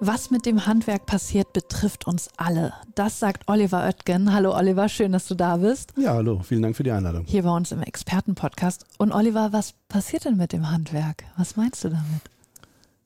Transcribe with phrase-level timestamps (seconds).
[0.00, 2.74] Was mit dem Handwerk passiert, betrifft uns alle.
[2.94, 4.34] Das sagt Oliver Oetgen.
[4.34, 5.94] Hallo Oliver, schön, dass du da bist.
[5.96, 7.24] Ja, hallo, vielen Dank für die Einladung.
[7.24, 8.84] Hier bei uns im Expertenpodcast.
[8.98, 11.24] Und Oliver, was passiert denn mit dem Handwerk?
[11.38, 12.22] Was meinst du damit?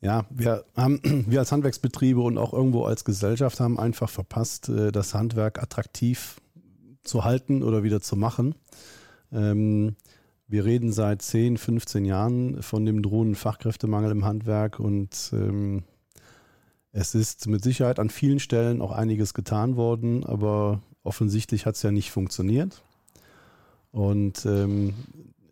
[0.00, 4.90] Ja, wir haben, wir als Handwerksbetriebe und auch irgendwo als Gesellschaft haben einfach verpasst, äh,
[4.90, 6.40] das Handwerk attraktiv
[7.04, 8.56] zu halten oder wieder zu machen.
[9.32, 9.95] Ähm,
[10.48, 15.84] wir reden seit 10, 15 Jahren von dem drohenden Fachkräftemangel im Handwerk und ähm,
[16.92, 21.82] es ist mit Sicherheit an vielen Stellen auch einiges getan worden, aber offensichtlich hat es
[21.82, 22.82] ja nicht funktioniert.
[23.92, 24.95] Und ähm,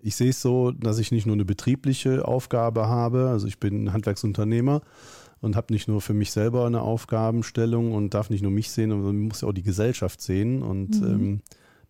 [0.03, 3.93] ich sehe es so, dass ich nicht nur eine betriebliche Aufgabe habe, also ich bin
[3.93, 4.83] Handwerksunternehmer
[5.41, 8.91] und habe nicht nur für mich selber eine Aufgabenstellung und darf nicht nur mich sehen,
[8.91, 10.63] sondern muss ja auch die Gesellschaft sehen.
[10.63, 11.07] Und mhm.
[11.07, 11.41] ähm,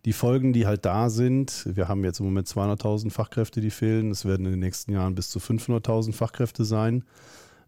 [0.05, 4.11] die Folgen, die halt da sind, wir haben jetzt im Moment 200.000 Fachkräfte, die fehlen.
[4.11, 7.03] Es werden in den nächsten Jahren bis zu 500.000 Fachkräfte sein.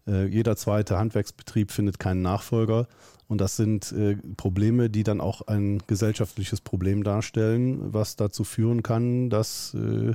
[0.06, 2.86] Äh, jeder zweite Handwerksbetrieb findet keinen Nachfolger.
[3.28, 8.82] Und das sind äh, Probleme, die dann auch ein gesellschaftliches Problem darstellen, was dazu führen
[8.82, 10.12] kann, dass, äh,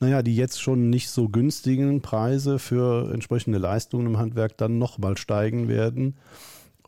[0.00, 5.16] naja, die jetzt schon nicht so günstigen Preise für entsprechende Leistungen im Handwerk dann nochmal
[5.16, 6.16] steigen werden.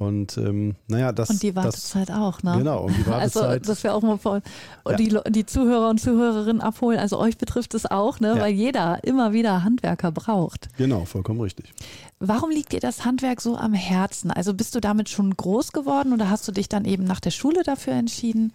[0.00, 1.28] Und ähm, naja, das.
[1.28, 2.54] Und die Wartezeit das, auch, ne?
[2.56, 3.44] Genau, und die Wartezeit.
[3.44, 4.40] Also, dass wir auch mal voll
[4.88, 4.96] ja.
[4.96, 6.98] die, die Zuhörer und Zuhörerinnen abholen.
[6.98, 8.28] Also euch betrifft es auch, ne?
[8.28, 8.40] Ja.
[8.40, 10.70] Weil jeder immer wieder Handwerker braucht.
[10.78, 11.74] Genau, vollkommen richtig.
[12.18, 14.30] Warum liegt dir das Handwerk so am Herzen?
[14.30, 17.30] Also bist du damit schon groß geworden oder hast du dich dann eben nach der
[17.30, 18.54] Schule dafür entschieden?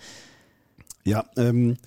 [1.03, 1.77] Ja, ähm,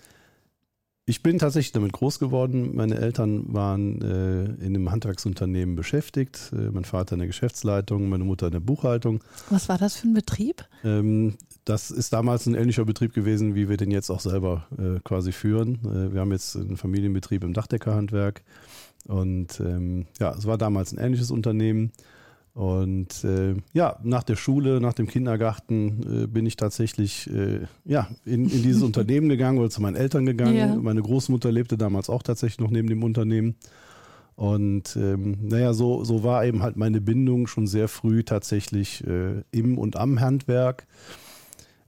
[1.09, 2.77] ich bin tatsächlich damit groß geworden.
[2.77, 6.53] Meine Eltern waren äh, in einem Handwerksunternehmen beschäftigt.
[6.53, 9.25] Äh, mein Vater in der Geschäftsleitung, meine Mutter in der Buchhaltung.
[9.49, 10.67] Was war das für ein Betrieb?
[10.85, 15.01] Ähm, das ist damals ein ähnlicher Betrieb gewesen, wie wir den jetzt auch selber äh,
[15.03, 15.79] quasi führen.
[15.85, 18.43] Äh, wir haben jetzt einen Familienbetrieb im Dachdeckerhandwerk.
[19.07, 21.91] Und ähm, ja, es war damals ein ähnliches Unternehmen.
[22.59, 28.09] Und äh, ja, nach der Schule, nach dem Kindergarten äh, bin ich tatsächlich äh, ja,
[28.25, 30.57] in, in dieses Unternehmen gegangen oder zu meinen Eltern gegangen.
[30.57, 30.75] Ja.
[30.75, 33.55] Meine Großmutter lebte damals auch tatsächlich noch neben dem Unternehmen.
[34.35, 39.45] Und ähm, naja, so, so war eben halt meine Bindung schon sehr früh tatsächlich äh,
[39.53, 40.89] im und am Handwerk.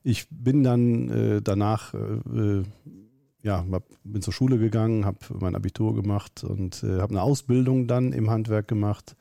[0.05, 2.63] Ich bin dann äh, danach äh,
[3.43, 8.13] ja, hab, bin zur Schule gegangen, habe mein Abitur gemacht und habe eine Ausbildung dann
[8.13, 9.17] im Handwerk gemacht,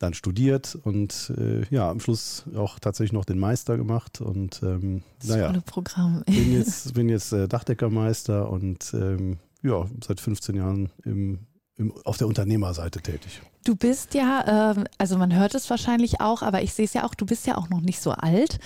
[0.00, 5.02] dann studiert und äh, ja, am Schluss auch tatsächlich noch den Meister gemacht und ähm,
[5.24, 6.24] naja, Programm.
[6.26, 11.46] bin jetzt, bin jetzt äh, Dachdeckermeister und ähm, ja, seit 15 Jahren im
[11.80, 13.40] im, auf der Unternehmerseite tätig.
[13.64, 17.04] Du bist ja, äh, also man hört es wahrscheinlich auch, aber ich sehe es ja
[17.04, 18.58] auch, du bist ja auch noch nicht so alt.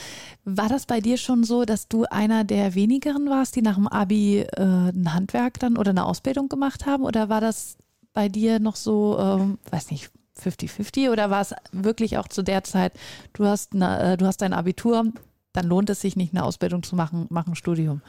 [0.44, 3.86] War das bei dir schon so, dass du einer der wenigeren warst, die nach dem
[3.86, 7.04] Abi äh, ein Handwerk dann oder eine Ausbildung gemacht haben?
[7.04, 7.76] Oder war das
[8.12, 10.10] bei dir noch so, äh, weiß nicht,
[10.42, 12.92] 50-50 oder war es wirklich auch zu der Zeit,
[13.32, 15.04] du hast, eine, äh, du hast dein Abitur,
[15.52, 18.02] dann lohnt es sich nicht, eine Ausbildung zu machen, mach ein Studium?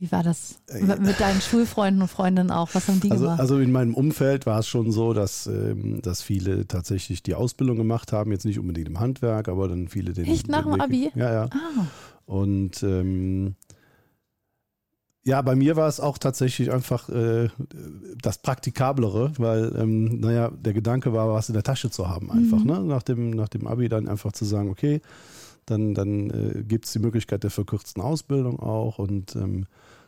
[0.00, 2.68] Wie war das äh, mit deinen Schulfreunden und Freundinnen auch?
[2.72, 3.40] Was haben die also, gemacht?
[3.40, 7.76] Also in meinem Umfeld war es schon so, dass, ähm, dass viele tatsächlich die Ausbildung
[7.76, 10.26] gemacht haben, jetzt nicht unbedingt im Handwerk, aber dann viele den.
[10.26, 11.10] Echt nach dem Abi?
[11.16, 11.44] Ja, ja.
[11.50, 11.86] Ah.
[12.26, 13.56] Und ähm,
[15.28, 17.50] ja, bei mir war es auch tatsächlich einfach äh,
[18.22, 22.60] das Praktikablere, weil, ähm, naja, der Gedanke war, was in der Tasche zu haben, einfach,
[22.60, 22.66] mhm.
[22.66, 22.80] ne?
[22.80, 25.02] Nach dem, nach dem Abi dann einfach zu sagen, okay,
[25.66, 29.66] dann, dann äh, gibt es die Möglichkeit der verkürzten Ausbildung auch und ähm,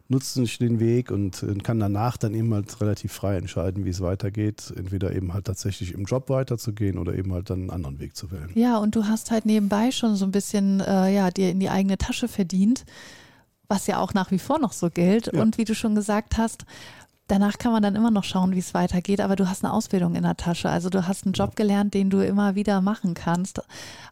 [0.08, 3.90] nutzt nicht den Weg und äh, kann danach dann eben halt relativ frei entscheiden, wie
[3.90, 4.72] es weitergeht.
[4.74, 8.30] Entweder eben halt tatsächlich im Job weiterzugehen oder eben halt dann einen anderen Weg zu
[8.32, 8.50] wählen.
[8.54, 11.68] Ja, und du hast halt nebenbei schon so ein bisschen äh, ja, dir in die
[11.68, 12.86] eigene Tasche verdient,
[13.70, 15.32] was ja auch nach wie vor noch so gilt.
[15.32, 15.40] Ja.
[15.40, 16.66] Und wie du schon gesagt hast,
[17.28, 20.16] danach kann man dann immer noch schauen, wie es weitergeht, aber du hast eine Ausbildung
[20.16, 20.68] in der Tasche.
[20.68, 23.62] Also du hast einen Job gelernt, den du immer wieder machen kannst,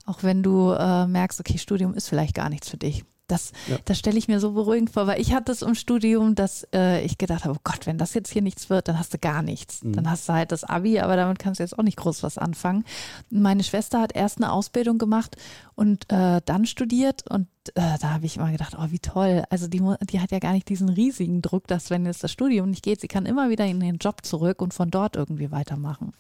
[0.06, 3.05] auch wenn du äh, merkst, okay, Studium ist vielleicht gar nichts für dich.
[3.29, 3.77] Das, ja.
[3.85, 7.05] das stelle ich mir so beruhigend vor, weil ich hatte es im Studium, dass äh,
[7.05, 9.43] ich gedacht habe, oh Gott, wenn das jetzt hier nichts wird, dann hast du gar
[9.43, 9.85] nichts.
[9.85, 9.93] Mhm.
[9.93, 12.39] Dann hast du halt das Abi, aber damit kannst du jetzt auch nicht groß was
[12.39, 12.85] anfangen.
[13.31, 15.37] Meine Schwester hat erst eine Ausbildung gemacht
[15.75, 19.45] und äh, dann studiert und äh, da habe ich immer gedacht, oh, wie toll.
[19.51, 22.71] Also die, die hat ja gar nicht diesen riesigen Druck, dass wenn jetzt das Studium
[22.71, 26.13] nicht geht, sie kann immer wieder in den Job zurück und von dort irgendwie weitermachen.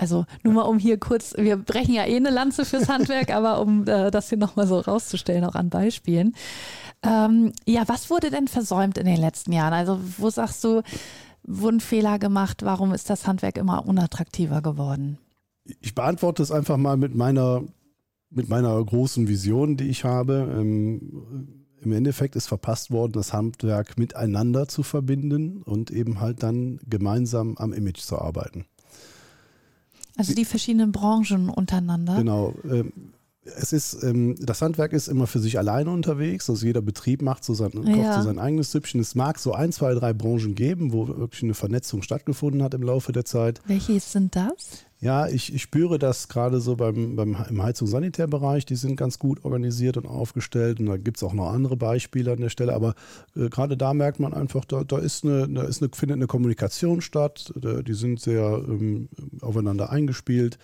[0.00, 3.60] Also nur mal um hier kurz, wir brechen ja eh eine Lanze fürs Handwerk, aber
[3.60, 6.34] um äh, das hier nochmal so rauszustellen, auch an Beispielen.
[7.02, 9.74] Ähm, ja, was wurde denn versäumt in den letzten Jahren?
[9.74, 10.82] Also wo sagst du,
[11.42, 12.62] wurden Fehler gemacht?
[12.64, 15.18] Warum ist das Handwerk immer unattraktiver geworden?
[15.64, 17.62] Ich beantworte es einfach mal mit meiner,
[18.30, 20.50] mit meiner großen Vision, die ich habe.
[20.50, 26.80] Ähm, Im Endeffekt ist verpasst worden, das Handwerk miteinander zu verbinden und eben halt dann
[26.88, 28.64] gemeinsam am Image zu arbeiten.
[30.16, 32.16] Also die verschiedenen Branchen untereinander.
[32.16, 32.54] Genau.
[32.64, 32.92] Ähm,
[33.42, 36.50] es ist, ähm, das Handwerk ist immer für sich alleine unterwegs.
[36.50, 37.94] Also jeder Betrieb macht so sein, Ja.
[37.94, 39.00] kocht so sein eigenes Süppchen.
[39.00, 42.82] Es mag so ein, zwei, drei Branchen geben, wo wirklich eine Vernetzung stattgefunden hat im
[42.82, 43.60] Laufe der Zeit.
[43.66, 44.84] Welche sind das?
[45.00, 48.66] Ja, ich, ich spüre das gerade so beim, beim im Heizung- und Sanitärbereich.
[48.66, 50.78] Die sind ganz gut organisiert und aufgestellt.
[50.78, 52.74] Und da gibt es auch noch andere Beispiele an der Stelle.
[52.74, 52.94] Aber
[53.34, 56.26] äh, gerade da merkt man einfach, da, da, ist eine, da ist eine, findet eine
[56.26, 57.54] Kommunikation statt.
[57.56, 59.08] Da, die sind sehr ähm,
[59.40, 60.58] aufeinander eingespielt.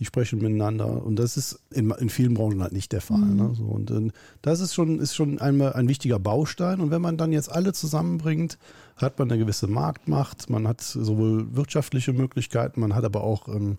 [0.00, 1.04] Die sprechen miteinander.
[1.04, 3.18] Und das ist in, in vielen Branchen halt nicht der Fall.
[3.18, 3.36] Mhm.
[3.36, 3.54] Ne?
[3.54, 4.10] So, und äh,
[4.42, 6.80] das ist schon, ist schon einmal ein wichtiger Baustein.
[6.80, 8.58] Und wenn man dann jetzt alle zusammenbringt,
[8.96, 13.78] hat man eine gewisse Marktmacht, man hat sowohl wirtschaftliche Möglichkeiten, man hat aber auch, ähm,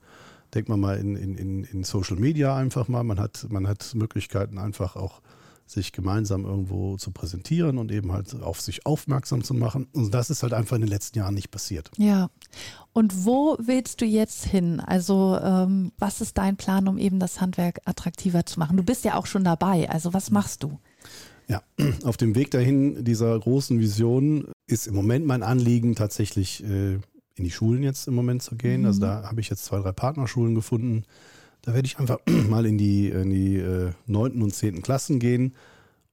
[0.54, 3.94] denkt man mal, in, in, in, in Social Media einfach mal, man hat, man hat
[3.96, 5.22] Möglichkeiten einfach auch
[5.72, 9.88] sich gemeinsam irgendwo zu präsentieren und eben halt auf sich aufmerksam zu machen.
[9.94, 11.90] Und das ist halt einfach in den letzten Jahren nicht passiert.
[11.98, 12.30] Ja.
[12.94, 14.80] Und wo willst du jetzt hin?
[14.80, 18.78] Also ähm, was ist dein Plan, um eben das Handwerk attraktiver zu machen?
[18.78, 19.90] Du bist ja auch schon dabei.
[19.90, 20.80] Also was machst du?
[21.48, 21.64] Ja,
[22.04, 26.96] auf dem Weg dahin dieser großen Vision ist im Moment mein Anliegen tatsächlich äh,
[27.36, 28.82] in die Schulen jetzt im Moment zu gehen.
[28.82, 28.88] Mhm.
[28.88, 31.06] Also da habe ich jetzt zwei, drei Partnerschulen gefunden.
[31.62, 32.20] Da werde ich einfach
[32.50, 34.42] mal in die, in die äh, 9.
[34.42, 34.82] und 10.
[34.82, 35.54] Klassen gehen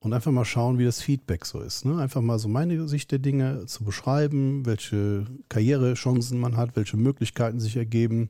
[0.01, 1.85] und einfach mal schauen, wie das Feedback so ist.
[1.85, 1.99] Ne?
[1.99, 7.61] Einfach mal so meine Sicht der Dinge zu beschreiben, welche Karrierechancen man hat, welche Möglichkeiten
[7.61, 8.29] sich ergeben.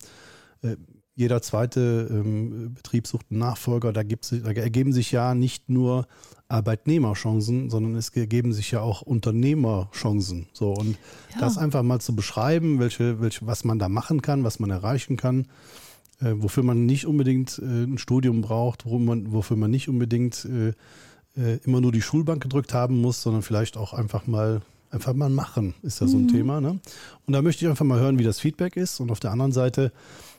[0.62, 0.76] Äh,
[1.14, 3.92] jeder zweite ähm, Betrieb sucht einen Nachfolger.
[3.92, 6.06] Da, gibt's, da ergeben sich ja nicht nur
[6.46, 10.46] Arbeitnehmerchancen, sondern es ergeben sich ja auch Unternehmerchancen.
[10.52, 10.96] So und
[11.34, 11.40] Ja.
[11.40, 15.16] das einfach mal zu beschreiben, welche, welche, was man da machen kann, was man erreichen
[15.16, 15.48] kann,
[16.20, 20.68] äh, wofür man nicht unbedingt äh, ein Studium braucht, man, wofür man nicht unbedingt äh,
[21.36, 25.28] äh, immer nur die Schulbank gedrückt haben muss, sondern vielleicht auch einfach mal einfach mal
[25.28, 26.62] machen, ist ja so ein Thema.
[26.62, 26.80] Ne?
[27.26, 29.00] Und da möchte ich einfach mal hören, wie das Feedback ist.
[29.00, 29.92] Und auf der anderen Seite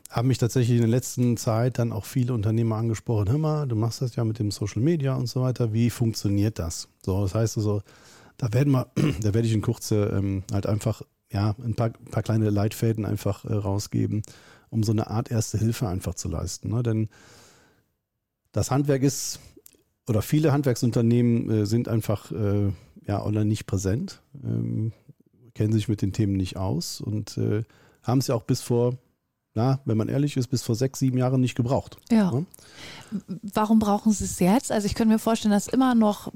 [0.09, 3.75] haben mich tatsächlich in der letzten Zeit dann auch viele Unternehmer angesprochen, hör mal, du
[3.75, 6.87] machst das ja mit dem Social Media und so weiter, wie funktioniert das?
[7.05, 7.83] So, das heißt also,
[8.37, 8.87] da werden wir,
[9.21, 13.45] da werde ich in Kurze ähm, halt einfach, ja, ein paar, paar kleine Leitfäden einfach
[13.45, 14.23] äh, rausgeben,
[14.69, 16.69] um so eine Art erste Hilfe einfach zu leisten.
[16.69, 16.83] Ne?
[16.83, 17.09] Denn
[18.51, 19.39] das Handwerk ist,
[20.07, 22.71] oder viele Handwerksunternehmen äh, sind einfach, äh,
[23.05, 24.91] ja, oder nicht präsent, ähm,
[25.53, 27.63] kennen sich mit den Themen nicht aus und äh,
[28.03, 28.97] haben es ja auch bis vor
[29.55, 31.97] na, wenn man ehrlich ist, bis vor sechs, sieben Jahren nicht gebraucht.
[32.11, 32.31] Ja.
[32.31, 32.45] Ne?
[33.53, 34.71] Warum brauchen sie es jetzt?
[34.71, 36.31] Also ich könnte mir vorstellen, dass immer noch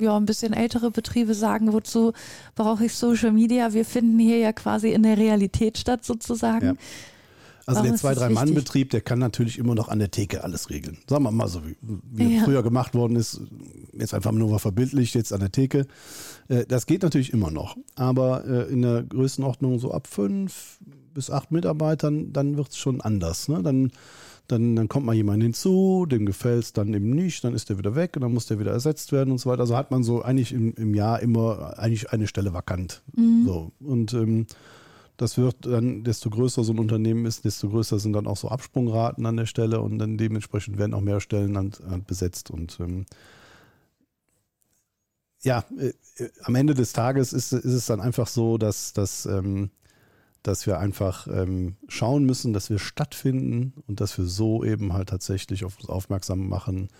[0.00, 2.12] ja, ein bisschen ältere Betriebe sagen, wozu
[2.54, 3.72] brauche ich Social Media?
[3.72, 6.66] Wir finden hier ja quasi in der Realität statt sozusagen.
[6.66, 6.74] Ja.
[7.68, 8.54] Also Warum der zwei, drei Mann?
[8.54, 10.96] Betrieb, der kann natürlich immer noch an der Theke alles regeln.
[11.06, 11.76] Sagen wir mal so, wie,
[12.10, 12.44] wie Ja.
[12.44, 13.42] früher gemacht worden ist,
[13.92, 15.86] jetzt einfach nur mal verbildlicht, jetzt an der Theke.
[16.48, 17.76] Äh, Das geht natürlich immer noch.
[17.94, 20.78] Aber äh, in der Größenordnung so ab fünf
[21.12, 23.48] bis acht Mitarbeitern, dann wird es schon anders.
[23.48, 23.62] Ne?
[23.62, 23.92] Dann,
[24.46, 27.76] dann, dann kommt mal jemand hinzu, dem gefällt es dann eben nicht, dann ist der
[27.76, 29.60] wieder weg und dann muss der wieder ersetzt werden und so weiter.
[29.60, 33.02] Also hat man so eigentlich im, im Jahr immer eigentlich eine Stelle vakant.
[33.44, 33.72] So.
[33.80, 34.46] Und ähm,
[35.18, 38.48] das wird dann, desto größer so ein Unternehmen ist, desto größer sind dann auch so
[38.48, 42.52] Absprungraten an der Stelle und dann dementsprechend werden auch mehr Stellen an, an besetzt.
[42.52, 43.04] Und ähm,
[45.42, 49.26] ja, äh, äh, am Ende des Tages ist, ist es dann einfach so, dass, dass,
[49.26, 49.70] ähm,
[50.44, 55.08] dass wir einfach ähm, schauen müssen, dass wir stattfinden und dass wir so eben halt
[55.08, 56.90] tatsächlich auf uns aufmerksam machen.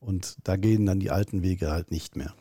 [0.00, 2.32] Und da gehen dann die alten Wege halt nicht mehr.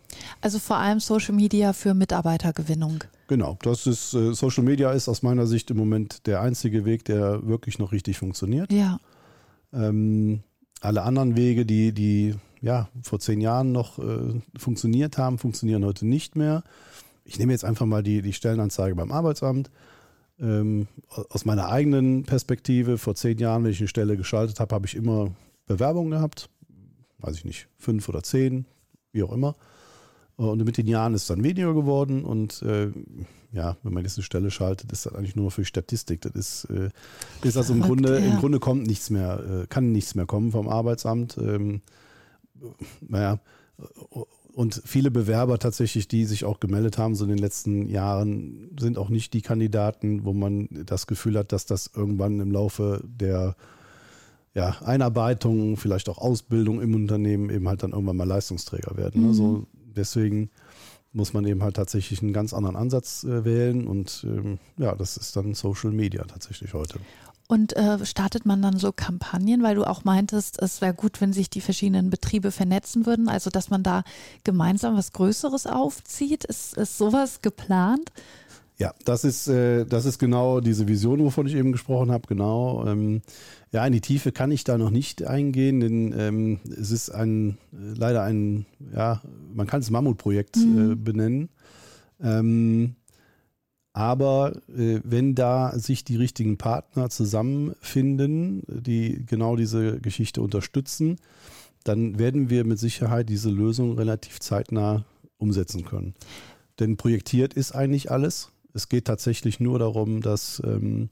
[0.41, 3.03] Also vor allem Social Media für Mitarbeitergewinnung.
[3.27, 7.05] Genau, das ist äh, Social Media ist aus meiner Sicht im Moment der einzige Weg,
[7.05, 8.71] der wirklich noch richtig funktioniert.
[8.71, 8.99] Ja.
[9.73, 10.41] Ähm,
[10.81, 16.05] alle anderen Wege, die, die ja vor zehn Jahren noch äh, funktioniert haben, funktionieren heute
[16.05, 16.63] nicht mehr.
[17.25, 19.69] Ich nehme jetzt einfach mal die, die Stellenanzeige beim Arbeitsamt.
[20.39, 24.85] Ähm, aus meiner eigenen Perspektive, vor zehn Jahren, wenn ich eine Stelle geschaltet habe, habe
[24.85, 25.31] ich immer
[25.65, 26.49] Bewerbungen gehabt.
[27.19, 28.65] Weiß ich nicht, fünf oder zehn,
[29.11, 29.55] wie auch immer.
[30.35, 32.91] Und mit den Jahren ist es dann weniger geworden und äh,
[33.51, 36.21] ja, wenn man jetzt eine Stelle schaltet, ist das eigentlich nur für Statistik.
[36.21, 36.89] Das ist, äh,
[37.41, 38.25] ist also im Verrückt, Grunde, ja.
[38.25, 41.37] im Grunde kommt nichts mehr, äh, kann nichts mehr kommen vom Arbeitsamt.
[41.39, 41.81] Ähm,
[43.01, 43.39] naja,
[44.53, 48.97] und viele Bewerber tatsächlich, die sich auch gemeldet haben, so in den letzten Jahren, sind
[48.97, 53.55] auch nicht die Kandidaten, wo man das Gefühl hat, dass das irgendwann im Laufe der
[54.57, 59.21] ja, Einarbeitung, vielleicht auch Ausbildung im Unternehmen eben halt dann irgendwann mal Leistungsträger werden.
[59.21, 59.27] Mhm.
[59.27, 60.49] Also deswegen
[61.13, 65.15] muss man eben halt tatsächlich einen ganz anderen Ansatz äh, wählen und ähm, ja, das
[65.15, 66.99] ist dann Social Media tatsächlich heute.
[67.47, 71.33] Und äh, startet man dann so Kampagnen, weil du auch meintest, es wäre gut, wenn
[71.33, 74.03] sich die verschiedenen Betriebe vernetzen würden, also dass man da
[74.43, 76.45] gemeinsam was Größeres aufzieht.
[76.45, 78.11] Ist, ist sowas geplant?
[78.79, 82.85] Ja, das ist, äh, das ist genau diese Vision, wovon ich eben gesprochen habe, genau.
[82.85, 83.21] Ähm,
[83.71, 87.57] ja, in die Tiefe kann ich da noch nicht eingehen, denn ähm, es ist ein
[87.71, 89.21] leider ein, ja,
[89.53, 90.91] man kann es Mammutprojekt mhm.
[90.91, 91.49] äh, benennen.
[92.21, 92.95] Ähm,
[93.93, 101.17] aber äh, wenn da sich die richtigen Partner zusammenfinden, die genau diese Geschichte unterstützen,
[101.83, 105.05] dann werden wir mit Sicherheit diese Lösung relativ zeitnah
[105.37, 106.13] umsetzen können.
[106.79, 108.51] Denn projektiert ist eigentlich alles.
[108.73, 111.09] Es geht tatsächlich nur darum, dass ähm,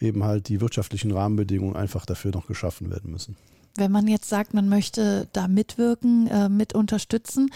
[0.00, 3.36] eben halt die wirtschaftlichen Rahmenbedingungen einfach dafür noch geschaffen werden müssen.
[3.76, 7.50] Wenn man jetzt sagt, man möchte da mitwirken, äh, mit unterstützen,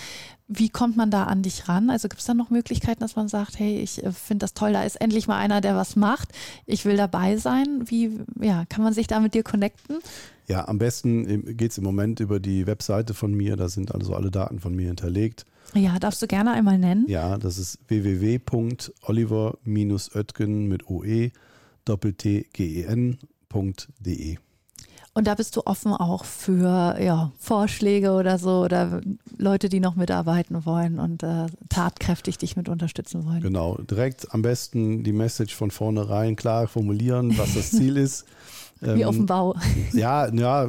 [0.49, 1.91] wie kommt man da an dich ran?
[1.91, 4.73] Also gibt es da noch Möglichkeiten, dass man sagt, hey, ich äh, finde das toll,
[4.73, 6.31] da ist endlich mal einer, der was macht,
[6.65, 7.83] ich will dabei sein.
[7.87, 9.99] Wie ja, kann man sich da mit dir connecten?
[10.47, 14.15] Ja, am besten geht es im Moment über die Webseite von mir, da sind also
[14.15, 15.45] alle Daten von mir hinterlegt.
[15.75, 17.05] Ja, darfst du gerne einmal nennen?
[17.09, 21.31] Ja, das ist www.oliver-oetgen mit oe
[21.87, 23.17] doppelt-t-g-e-n.de.
[25.17, 29.01] Und da bist du offen auch für ja, Vorschläge oder so oder
[29.39, 33.41] Leute, die noch mitarbeiten wollen und äh, tatkräftig dich mit unterstützen wollen.
[33.41, 38.27] Genau, direkt am besten die Message von vornherein klar formulieren, was das Ziel ist.
[38.83, 39.57] Wie ähm, auf dem Bau.
[39.95, 40.69] Ja, ja, äh,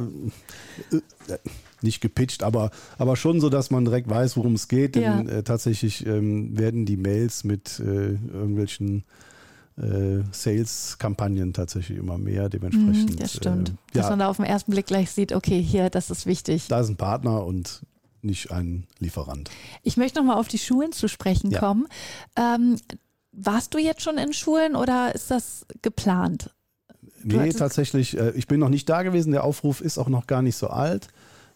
[1.82, 4.94] nicht gepitcht, aber, aber schon so, dass man direkt weiß, worum es geht.
[4.94, 5.20] Denn ja.
[5.20, 9.04] äh, tatsächlich ähm, werden die Mails mit äh, irgendwelchen
[9.80, 12.48] äh, Sales-Kampagnen tatsächlich immer mehr.
[12.48, 13.10] Dementsprechend.
[13.10, 13.68] Mhm, das stimmt.
[13.70, 16.26] Äh, Dass ja, man da auf den ersten Blick gleich sieht, okay, hier, das ist
[16.26, 16.68] wichtig.
[16.68, 17.82] Da ist ein Partner und
[18.22, 19.50] nicht ein Lieferant.
[19.82, 21.60] Ich möchte nochmal auf die Schulen zu sprechen ja.
[21.60, 21.86] kommen.
[22.36, 22.76] Ähm,
[23.32, 26.50] warst du jetzt schon in Schulen oder ist das geplant?
[27.22, 28.18] Du nee, tatsächlich.
[28.18, 29.32] Äh, ich bin noch nicht da gewesen.
[29.32, 31.08] Der Aufruf ist auch noch gar nicht so alt.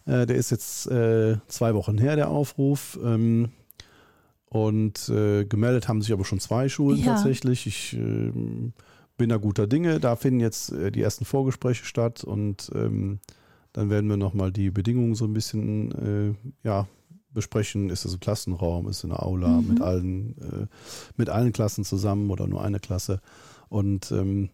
[0.05, 2.99] Äh, der ist jetzt äh, zwei Wochen her, der Aufruf.
[3.03, 3.51] Ähm,
[4.53, 7.15] und äh, gemeldet haben sich aber schon zwei Schulen ja.
[7.15, 7.65] tatsächlich.
[7.65, 8.31] Ich äh,
[9.17, 9.99] bin da guter Dinge.
[9.99, 13.19] Da finden jetzt äh, die ersten Vorgespräche statt und ähm,
[13.73, 16.87] dann werden wir nochmal die Bedingungen so ein bisschen äh, ja,
[17.31, 17.89] besprechen.
[17.89, 19.67] Ist es ein Klassenraum, ist es eine Aula mhm.
[19.69, 20.67] mit allen, äh,
[21.17, 23.21] mit allen Klassen zusammen oder nur eine Klasse?
[23.69, 24.51] Und ähm,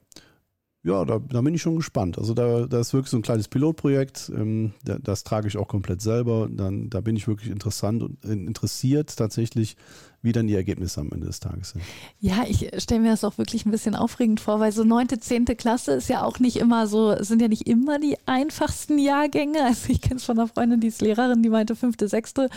[0.82, 2.18] ja, da, da, bin ich schon gespannt.
[2.18, 4.32] Also da, da ist wirklich so ein kleines Pilotprojekt.
[4.34, 6.48] Ähm, da, das trage ich auch komplett selber.
[6.50, 9.76] Dann, da bin ich wirklich interessant und äh, interessiert tatsächlich,
[10.22, 11.84] wie dann die Ergebnisse am Ende des Tages sind.
[12.22, 15.58] Ja, ich stelle mir das auch wirklich ein bisschen aufregend vor, weil so neunte, zehnte
[15.58, 19.62] Klasse ist ja auch nicht immer so, sind ja nicht immer die einfachsten Jahrgänge.
[19.66, 22.50] Also ich kenne es von einer Freundin, die ist Lehrerin, die meinte fünfte, sechste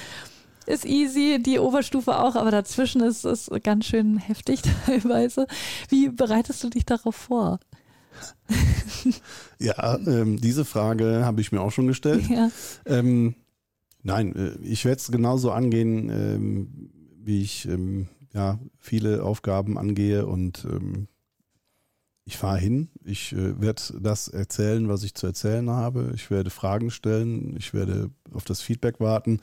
[0.66, 5.48] ist easy, die Oberstufe auch, aber dazwischen ist es ganz schön heftig teilweise.
[5.88, 7.58] Wie bereitest du dich darauf vor?
[9.58, 12.28] ja, ähm, diese Frage habe ich mir auch schon gestellt.
[12.28, 12.50] Ja.
[12.86, 13.34] Ähm,
[14.02, 16.90] nein, äh, ich werde es genauso angehen, ähm,
[17.22, 21.08] wie ich ähm, ja, viele Aufgaben angehe und ähm,
[22.24, 26.12] ich fahre hin, ich äh, werde das erzählen, was ich zu erzählen habe.
[26.14, 29.40] Ich werde Fragen stellen, ich werde auf das Feedback warten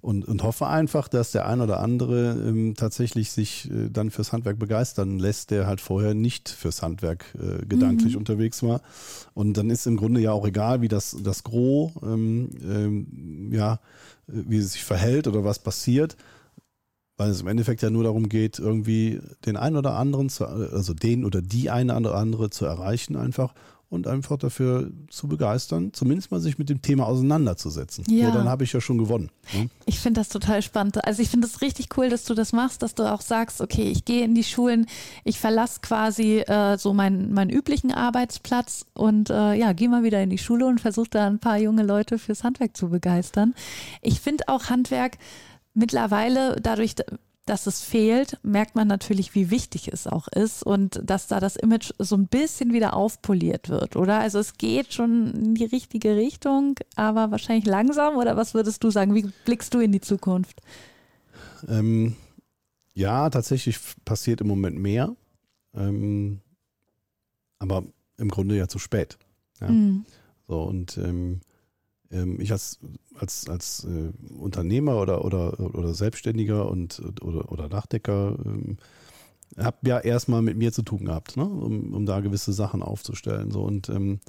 [0.00, 4.32] und, und hoffe einfach, dass der ein oder andere ähm, tatsächlich sich äh, dann fürs
[4.32, 8.18] Handwerk begeistern lässt, der halt vorher nicht fürs Handwerk äh, gedanklich mhm.
[8.18, 8.80] unterwegs war.
[9.34, 13.78] Und dann ist im Grunde ja auch egal, wie das, das Gros, ähm, ähm, ja,
[14.26, 16.16] wie es sich verhält oder was passiert
[17.16, 20.94] weil es im Endeffekt ja nur darum geht, irgendwie den einen oder anderen, zu, also
[20.94, 23.54] den oder die eine oder andere zu erreichen einfach
[23.88, 28.04] und einfach dafür zu begeistern, zumindest mal sich mit dem Thema auseinanderzusetzen.
[28.08, 28.26] Ja.
[28.26, 29.30] So, dann habe ich ja schon gewonnen.
[29.54, 29.70] Ne?
[29.84, 31.04] Ich finde das total spannend.
[31.04, 33.84] Also ich finde es richtig cool, dass du das machst, dass du auch sagst, okay,
[33.84, 34.86] ich gehe in die Schulen,
[35.24, 40.20] ich verlasse quasi äh, so meinen, meinen üblichen Arbeitsplatz und äh, ja, gehe mal wieder
[40.20, 43.54] in die Schule und versuche da ein paar junge Leute fürs Handwerk zu begeistern.
[44.02, 45.16] Ich finde auch Handwerk
[45.76, 46.94] mittlerweile dadurch,
[47.44, 51.54] dass es fehlt, merkt man natürlich, wie wichtig es auch ist und dass da das
[51.54, 54.18] Image so ein bisschen wieder aufpoliert wird, oder?
[54.18, 58.90] Also es geht schon in die richtige Richtung, aber wahrscheinlich langsam, oder was würdest du
[58.90, 59.14] sagen?
[59.14, 60.60] Wie blickst du in die Zukunft?
[61.68, 62.16] Ähm,
[62.94, 65.14] ja, tatsächlich passiert im Moment mehr,
[65.74, 66.40] ähm,
[67.60, 67.84] aber
[68.16, 69.18] im Grunde ja zu spät.
[69.60, 69.68] Ja?
[69.68, 70.04] Mhm.
[70.48, 71.40] So und ähm,
[72.10, 72.78] ich als,
[73.14, 78.76] als, als äh, Unternehmer oder, oder, oder Selbstständiger und oder, oder Dachdecker ähm,
[79.58, 81.44] habe ja erstmal mit mir zu tun gehabt, ne?
[81.44, 83.50] um, um da gewisse Sachen aufzustellen.
[83.50, 83.62] So.
[83.62, 84.20] Und ähm,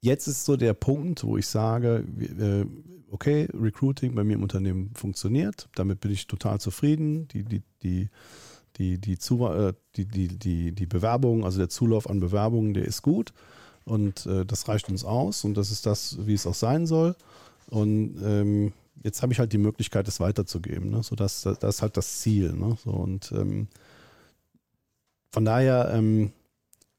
[0.00, 2.66] jetzt ist so der Punkt, wo ich sage, äh,
[3.10, 7.28] okay, Recruiting bei mir im Unternehmen funktioniert, damit bin ich total zufrieden.
[7.28, 8.08] Die, die, die,
[8.76, 12.84] die, die, Zu äh, die, die, die, die Bewerbung, also der Zulauf an Bewerbungen, der
[12.84, 13.32] ist gut.
[13.90, 17.16] Und äh, das reicht uns aus und das ist das, wie es auch sein soll.
[17.68, 20.90] Und ähm, jetzt habe ich halt die Möglichkeit, es weiterzugeben.
[20.90, 21.02] Ne?
[21.02, 22.52] So das, das, das ist halt das Ziel.
[22.52, 22.76] Ne?
[22.84, 23.66] So, und ähm,
[25.32, 26.30] von daher ähm,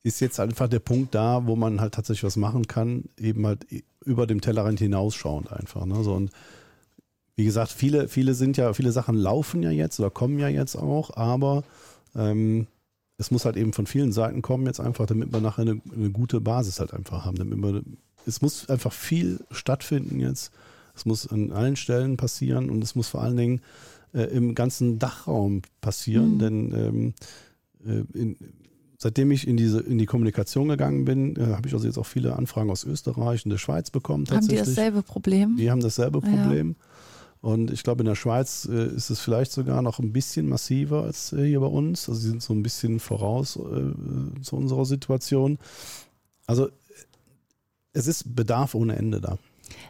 [0.04, 3.66] ist jetzt einfach der Punkt da, wo man halt tatsächlich was machen kann, eben halt
[4.04, 5.86] über dem Tellerrand hinausschauend einfach.
[5.86, 6.04] Ne?
[6.04, 6.30] So, und
[7.38, 10.76] wie gesagt, viele, viele sind ja, viele Sachen laufen ja jetzt oder kommen ja jetzt
[10.76, 11.64] auch, aber
[12.18, 12.68] ähm,
[13.22, 16.10] es muss halt eben von vielen Seiten kommen, jetzt einfach, damit wir nachher eine, eine
[16.10, 17.38] gute Basis halt einfach haben.
[17.38, 17.84] Damit wir,
[18.26, 20.52] es muss einfach viel stattfinden jetzt.
[20.96, 23.62] Es muss an allen Stellen passieren und es muss vor allen Dingen
[24.14, 26.40] äh, im ganzen Dachraum passieren, mhm.
[26.40, 27.14] denn ähm,
[27.86, 28.36] äh, in,
[28.98, 32.06] seitdem ich in diese in die Kommunikation gegangen bin, äh, habe ich also jetzt auch
[32.06, 34.26] viele Anfragen aus Österreich und der Schweiz bekommen.
[34.30, 35.58] Haben die dasselbe Problem?
[35.58, 36.76] Die haben dasselbe Problem.
[36.78, 36.86] Ja.
[37.42, 41.04] Und ich glaube, in der Schweiz äh, ist es vielleicht sogar noch ein bisschen massiver
[41.04, 42.08] als äh, hier bei uns.
[42.08, 45.58] Also sie sind so ein bisschen voraus äh, zu unserer Situation.
[46.46, 46.70] Also
[47.94, 49.38] es ist Bedarf ohne Ende da.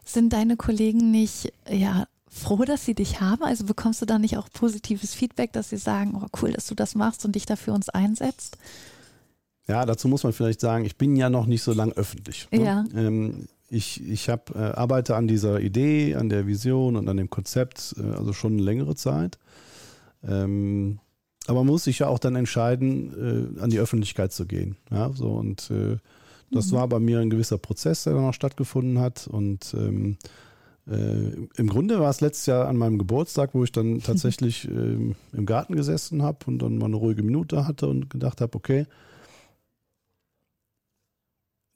[0.06, 3.44] Sind deine Kollegen nicht ja, froh, dass sie dich haben?
[3.44, 6.76] Also bekommst du da nicht auch positives Feedback, dass sie sagen, oh cool, dass du
[6.76, 8.58] das machst und dich dafür uns einsetzt?
[9.68, 12.48] Ja, dazu muss man vielleicht sagen, ich bin ja noch nicht so lang öffentlich.
[12.52, 12.64] Ne?
[12.64, 12.86] Ja.
[12.96, 17.30] Ähm, ich, ich hab, äh, arbeite an dieser Idee, an der Vision und an dem
[17.30, 19.40] Konzept, äh, also schon eine längere Zeit.
[20.28, 21.00] Ähm,
[21.48, 24.76] aber man muss sich ja auch dann entscheiden, äh, an die Öffentlichkeit zu gehen.
[24.92, 25.98] Ja, so und äh,
[26.52, 26.76] das mhm.
[26.76, 29.28] war bei mir ein gewisser Prozess, der dann auch stattgefunden hat.
[29.28, 30.18] Und ähm,
[30.88, 35.16] äh, im Grunde war es letztes Jahr an meinem Geburtstag, wo ich dann tatsächlich ähm,
[35.32, 38.86] im Garten gesessen habe und dann mal eine ruhige Minute hatte und gedacht habe, okay,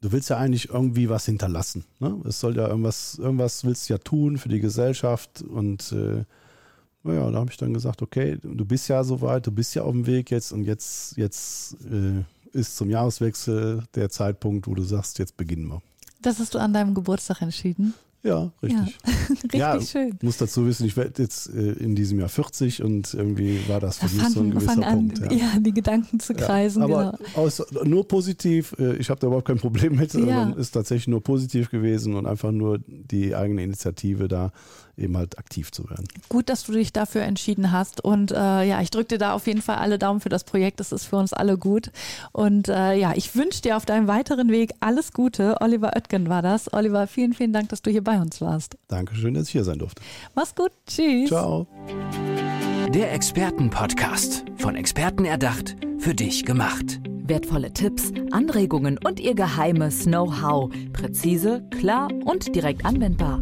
[0.05, 1.83] du willst ja eigentlich irgendwie was hinterlassen.
[2.00, 2.15] Ne?
[2.25, 6.24] Es soll ja irgendwas, irgendwas willst du ja tun für die Gesellschaft und äh,
[7.01, 9.91] naja, da habe ich dann gesagt, okay, du bist ja soweit, du bist ja auf
[9.91, 12.24] dem Weg jetzt und jetzt, jetzt äh,
[12.55, 15.81] ist zum Jahreswechsel der Zeitpunkt, wo du sagst, jetzt beginnen wir.
[16.22, 17.96] Das hast du an deinem Geburtstag entschieden?
[18.25, 18.98] Ja, richtig.
[19.05, 20.18] Ja, richtig ja, schön.
[20.24, 24.00] muss dazu wissen, ich werde jetzt äh, in diesem Jahr 40 und irgendwie war das
[24.00, 25.20] für da mich so ein gewisser an, Punkt.
[25.20, 25.31] Ja.
[25.31, 25.59] ja.
[25.59, 26.81] die Gedanken zu kreisen.
[26.81, 27.40] aber genau.
[27.40, 31.22] aus, nur positiv, äh, ich habe da überhaupt kein Problem mit, sondern ist tatsächlich nur
[31.22, 34.51] positiv gewesen und einfach nur die eigene Initiative da
[34.98, 36.08] eben halt aktiv zu werden.
[36.29, 39.46] Gut, dass du dich dafür entschieden hast und äh, ja, ich drücke dir da auf
[39.46, 41.92] jeden Fall alle Daumen für das Projekt, das ist für uns alle gut
[42.31, 45.58] und äh, ja, ich wünsche dir auf deinem weiteren Weg alles Gute.
[45.62, 46.74] Oliver Oetgen war das.
[46.74, 48.77] Oliver, vielen, vielen Dank, dass du hier bei bei uns warst.
[48.88, 50.01] Dankeschön, dass ich hier sein durfte.
[50.36, 50.72] Mach's gut.
[50.88, 51.29] Tschüss.
[51.29, 51.68] Ciao.
[52.94, 54.46] Der Expertenpodcast.
[54.58, 57.00] Von Experten erdacht, für dich gemacht.
[57.27, 60.72] Wertvolle Tipps, Anregungen und ihr geheimes Know-how.
[60.94, 63.42] Präzise, klar und direkt anwendbar.